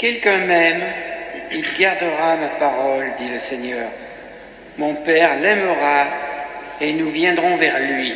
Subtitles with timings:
[0.00, 0.82] quelqu'un m'aime,
[1.52, 3.86] il gardera ma parole, dit le Seigneur.
[4.78, 6.06] Mon Père l'aimera
[6.80, 8.14] et nous viendrons vers lui.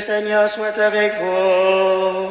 [0.00, 2.30] Seigneur soit avec vous.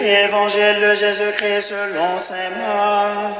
[0.00, 3.36] Évangile de Jésus-Christ selon saint Marc.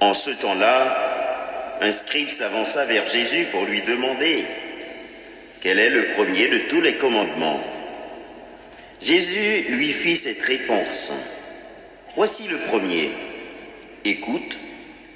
[0.00, 4.44] En ce temps-là, un scribe s'avança vers Jésus pour lui demander
[5.62, 7.60] quel est le premier de tous les commandements.
[9.00, 11.12] Jésus lui fit cette réponse.
[12.16, 13.10] Voici le premier.
[14.06, 14.58] Écoute,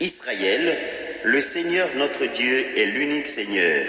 [0.00, 0.78] Israël,
[1.24, 3.84] le Seigneur notre Dieu est l'unique Seigneur.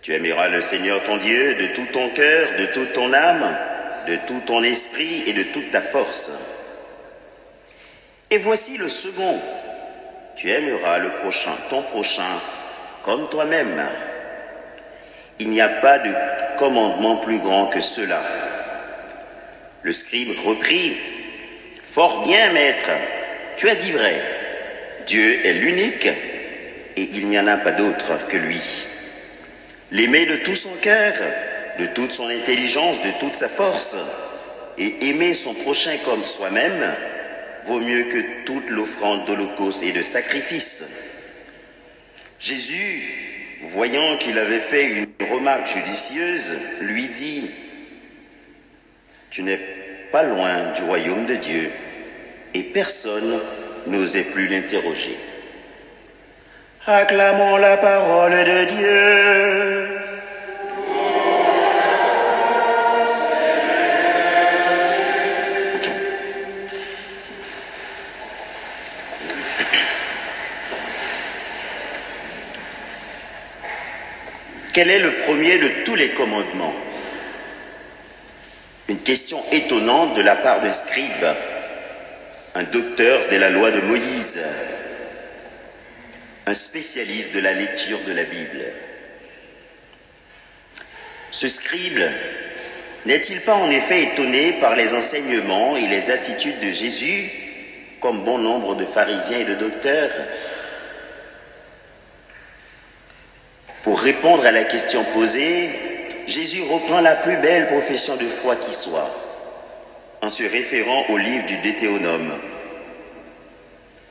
[0.00, 3.58] Tu aimeras le Seigneur ton Dieu de tout ton cœur, de toute ton âme,
[4.06, 6.32] de tout ton esprit et de toute ta force.
[8.30, 9.38] Et voici le second.
[10.36, 12.40] Tu aimeras le prochain, ton prochain,
[13.02, 13.86] comme toi-même.
[15.38, 16.12] Il n'y a pas de
[16.56, 18.22] commandement plus grand que cela.
[19.82, 20.96] Le scribe reprit,
[21.82, 22.90] Fort bien, maître,
[23.56, 24.20] tu as dit vrai.
[25.06, 26.08] Dieu est l'unique
[26.96, 28.86] et il n'y en a pas d'autre que lui.
[29.90, 31.12] L'aimer de tout son cœur,
[31.78, 33.96] de toute son intelligence, de toute sa force,
[34.78, 36.94] et aimer son prochain comme soi-même,
[37.64, 40.84] vaut mieux que toute l'offrande d'holocauste et de sacrifice.
[42.38, 43.02] Jésus,
[43.62, 47.50] voyant qu'il avait fait une remarque judicieuse, lui dit,
[49.30, 49.58] Tu n'es
[50.12, 51.70] pas loin du royaume de Dieu.
[52.54, 53.40] Et personne
[53.88, 55.18] n'osait plus l'interroger.
[56.86, 59.88] Acclamons la parole de Dieu.
[74.72, 76.74] Quel est le premier de tous les commandements?
[78.88, 81.24] Une question étonnante de la part d'un scribe,
[82.54, 84.40] un docteur de la loi de Moïse,
[86.46, 88.64] un spécialiste de la lecture de la Bible.
[91.30, 92.00] Ce scribe
[93.06, 97.30] n'est-il pas en effet étonné par les enseignements et les attitudes de Jésus,
[98.00, 100.10] comme bon nombre de pharisiens et de docteurs?
[103.82, 105.70] Pour répondre à la question posée,
[106.26, 109.23] Jésus reprend la plus belle profession de foi qui soit,
[110.24, 112.32] en se référant au livre du Deutéronome.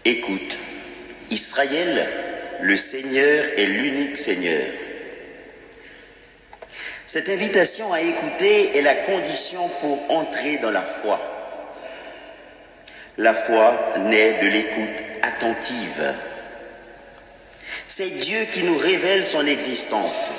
[0.06, 0.60] Écoute,
[1.32, 2.08] Israël,
[2.62, 4.62] le Seigneur est l'unique Seigneur.
[7.08, 11.20] Cette invitation à écouter est la condition pour entrer dans la foi.
[13.18, 16.14] La foi naît de l'écoute attentive.
[17.88, 20.32] C'est Dieu qui nous révèle son existence.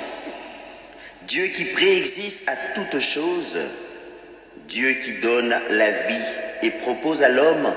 [1.23, 3.59] Dieu qui préexiste à toute chose.
[4.67, 6.25] Dieu qui donne la vie
[6.63, 7.73] et propose à l'homme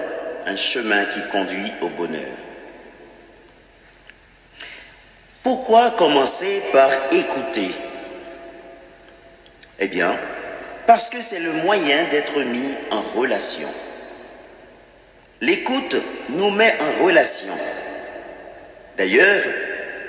[0.47, 2.23] un chemin qui conduit au bonheur.
[5.43, 7.71] Pourquoi commencer par écouter?
[9.79, 10.17] Eh bien,
[10.87, 13.69] parce que c'est le moyen d'être mis en relation.
[15.41, 15.97] L'écoute
[16.31, 17.53] nous met en relation.
[18.97, 19.43] D'ailleurs,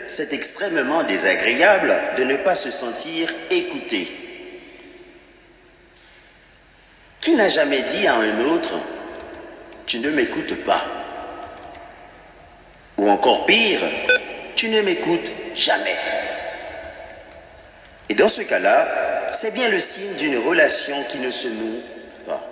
[0.08, 4.19] c'est extrêmement désagréable de ne pas se sentir écouté.
[7.30, 8.74] Qui n'a jamais dit à un autre,
[9.86, 10.84] tu ne m'écoutes pas
[12.98, 13.82] Ou encore pire,
[14.56, 15.96] tu ne m'écoutes jamais.
[18.10, 21.84] Et dans ce cas-là, c'est bien le signe d'une relation qui ne se noue
[22.26, 22.44] pas.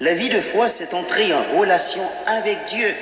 [0.00, 2.94] La vie de foi, c'est entrer en relation avec Dieu.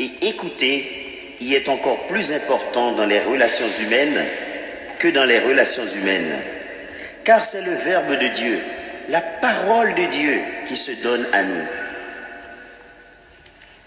[0.00, 4.22] Et écouter y est encore plus important dans les relations humaines
[4.98, 6.42] que dans les relations humaines.
[7.24, 8.60] Car c'est le Verbe de Dieu,
[9.08, 11.66] la parole de Dieu qui se donne à nous.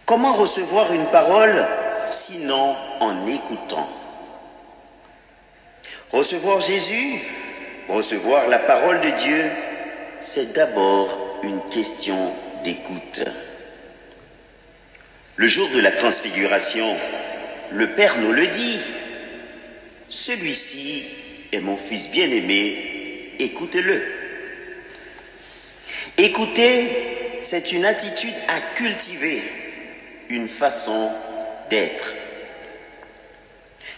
[0.05, 1.67] Comment recevoir une parole
[2.05, 3.89] sinon en écoutant?
[6.11, 7.19] Recevoir Jésus,
[7.89, 9.43] recevoir la parole de Dieu,
[10.21, 12.33] c'est d'abord une question
[12.63, 13.25] d'écoute.
[15.35, 16.95] Le jour de la transfiguration,
[17.71, 18.79] le Père nous le dit,
[20.09, 21.03] celui-ci
[21.51, 22.84] est mon fils bien-aimé,
[23.39, 24.03] écoutez-le.
[26.17, 29.41] Écouter, c'est une attitude à cultiver,
[30.29, 31.11] une façon
[31.69, 32.13] d'être.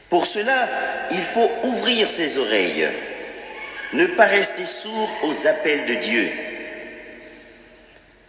[0.10, 0.68] Pour cela,
[1.12, 2.88] il faut ouvrir ses oreilles,
[3.94, 6.31] ne pas rester sourd aux appels de Dieu.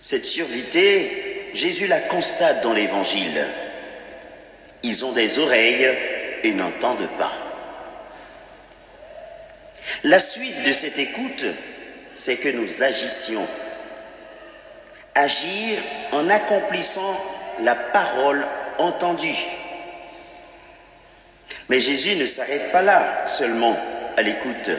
[0.00, 3.46] Cette surdité, Jésus la constate dans l'Évangile.
[4.82, 5.88] Ils ont des oreilles
[6.44, 7.47] et n'entendent pas.
[10.04, 11.46] La suite de cette écoute,
[12.14, 13.46] c'est que nous agissions.
[15.14, 15.78] Agir
[16.12, 17.20] en accomplissant
[17.62, 18.46] la parole
[18.78, 19.46] entendue.
[21.68, 23.76] Mais Jésus ne s'arrête pas là seulement
[24.16, 24.70] à l'écoute.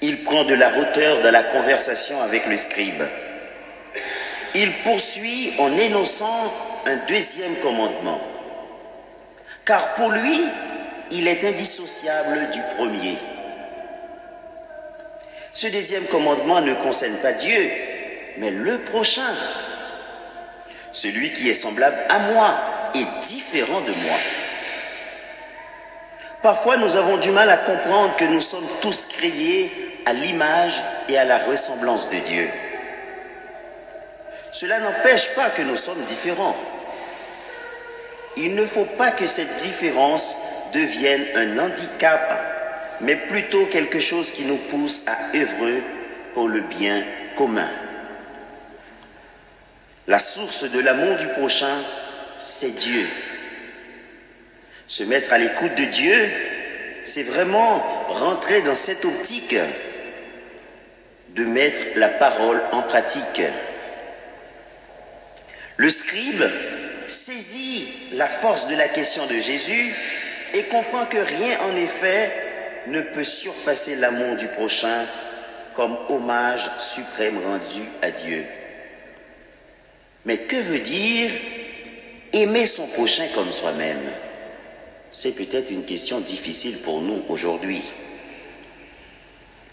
[0.00, 3.02] Il prend de la hauteur dans la conversation avec le scribe.
[4.54, 6.52] Il poursuit en énonçant
[6.86, 8.20] un deuxième commandement.
[9.64, 10.40] Car pour lui,
[11.10, 13.18] il est indissociable du premier.
[15.52, 17.70] Ce deuxième commandement ne concerne pas Dieu,
[18.38, 19.34] mais le prochain.
[20.92, 22.56] Celui qui est semblable à moi
[22.94, 24.16] est différent de moi.
[26.42, 29.70] Parfois, nous avons du mal à comprendre que nous sommes tous créés
[30.06, 32.48] à l'image et à la ressemblance de Dieu.
[34.50, 36.56] Cela n'empêche pas que nous sommes différents.
[38.36, 40.36] Il ne faut pas que cette différence
[40.74, 42.51] devienne un handicap,
[43.02, 45.82] mais plutôt quelque chose qui nous pousse à œuvrer
[46.34, 47.04] pour le bien
[47.36, 47.68] commun.
[50.06, 51.76] La source de l'amour du prochain,
[52.38, 53.06] c'est Dieu.
[54.86, 56.30] Se mettre à l'écoute de Dieu,
[57.04, 57.78] c'est vraiment
[58.08, 59.56] rentrer dans cette optique
[61.30, 63.42] de mettre la parole en pratique.
[65.76, 66.44] Le scribe
[67.06, 69.94] saisit la force de la question de Jésus
[70.54, 72.30] et comprend que rien en effet
[72.86, 75.06] ne peut surpasser l'amour du prochain
[75.74, 78.44] comme hommage suprême rendu à Dieu.
[80.24, 81.30] Mais que veut dire
[82.32, 84.02] aimer son prochain comme soi-même?
[85.12, 87.82] C'est peut-être une question difficile pour nous aujourd'hui.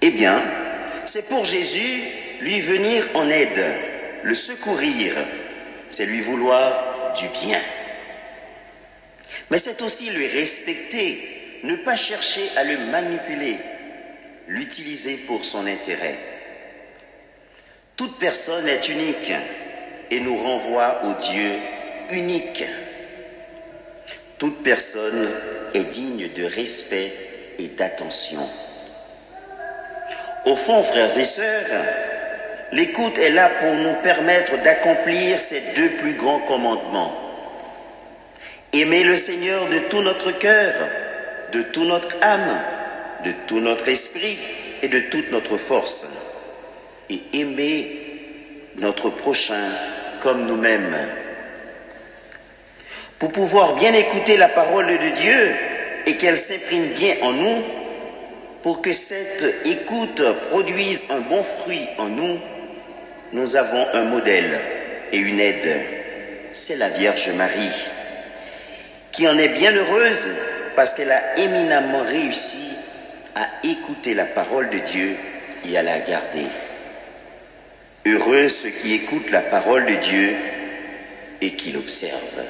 [0.01, 0.41] Eh bien,
[1.05, 2.03] c'est pour Jésus
[2.41, 3.63] lui venir en aide,
[4.23, 5.15] le secourir,
[5.88, 7.62] c'est lui vouloir du bien.
[9.50, 13.57] Mais c'est aussi le respecter, ne pas chercher à le manipuler,
[14.47, 16.15] l'utiliser pour son intérêt.
[17.95, 19.33] Toute personne est unique
[20.11, 21.51] et nous renvoie au Dieu
[22.11, 22.63] unique.
[24.38, 25.29] Toute personne
[25.73, 27.11] est digne de respect
[27.59, 28.39] et d'attention.
[30.45, 31.67] Au fond, frères et sœurs,
[32.71, 37.13] l'écoute est là pour nous permettre d'accomplir ces deux plus grands commandements.
[38.71, 40.73] Aimer le Seigneur de tout notre cœur,
[41.51, 42.62] de toute notre âme,
[43.25, 44.38] de tout notre esprit
[44.81, 46.07] et de toute notre force.
[47.10, 48.00] Et aimer
[48.78, 49.68] notre prochain
[50.22, 50.96] comme nous-mêmes.
[53.18, 55.56] Pour pouvoir bien écouter la parole de Dieu
[56.06, 57.63] et qu'elle s'imprime bien en nous,
[58.63, 62.39] pour que cette écoute produise un bon fruit en nous,
[63.34, 64.60] nous avons un modèle
[65.12, 65.82] et une aide.
[66.51, 67.89] C'est la Vierge Marie,
[69.12, 70.29] qui en est bien heureuse
[70.79, 72.69] parce qu'elle a éminemment réussi
[73.36, 75.13] à écouter la parole de Dieu
[75.67, 76.45] et à la garder.
[78.05, 80.33] Heureux ceux qui écoutent la parole de Dieu
[81.41, 82.45] et qui l'observent.